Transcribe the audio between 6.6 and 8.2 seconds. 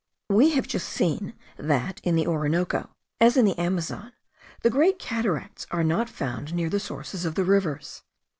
the sources of the rivers.